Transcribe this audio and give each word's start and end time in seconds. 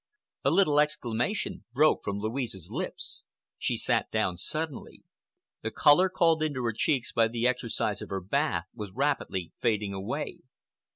A 0.43 0.49
little 0.49 0.79
exclamation 0.79 1.65
broke 1.73 2.03
from 2.03 2.17
Louise's 2.17 2.71
lips. 2.71 3.21
She 3.59 3.77
sat 3.77 4.09
down 4.09 4.35
suddenly. 4.37 5.03
The 5.61 5.69
color 5.69 6.09
called 6.09 6.41
into 6.41 6.63
her 6.63 6.73
cheeks 6.73 7.13
by 7.13 7.27
the 7.27 7.45
exercise 7.45 8.01
of 8.01 8.09
her 8.09 8.19
bath 8.19 8.65
was 8.73 8.89
rapidly 8.91 9.53
fading 9.61 9.93
away. 9.93 10.39